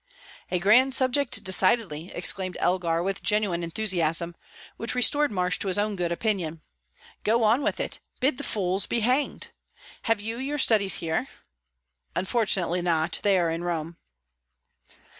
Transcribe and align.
"A 0.49 0.57
grand 0.57 0.95
subject, 0.95 1.43
decidedly!" 1.43 2.11
exclaimed 2.13 2.57
Elgar, 2.59 3.03
with 3.03 3.21
genuine 3.21 3.61
enthusiasm, 3.63 4.35
which 4.75 4.95
restored 4.95 5.31
Marsh 5.31 5.59
to 5.59 5.67
his 5.67 5.77
own 5.77 5.95
good 5.95 6.11
opinion. 6.11 6.59
"Go 7.23 7.43
on 7.43 7.61
with 7.61 7.79
it! 7.79 7.99
Bid 8.19 8.39
the 8.39 8.43
fools 8.43 8.87
be 8.87 9.01
hanged! 9.01 9.51
Have 10.05 10.19
you 10.19 10.39
your 10.39 10.57
studies 10.57 10.95
here?" 10.95 11.27
"Unfortunately 12.15 12.81
not. 12.81 13.19
They 13.21 13.37
are 13.37 13.51
in 13.51 13.63
Rome." 13.63 13.97